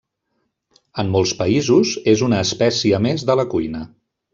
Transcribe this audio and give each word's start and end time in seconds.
En 1.03 1.11
molts 1.17 1.35
països, 1.43 1.93
és 2.17 2.27
una 2.31 2.43
espècia 2.49 3.05
més 3.09 3.31
de 3.33 3.41
la 3.43 3.51
cuina. 3.57 3.89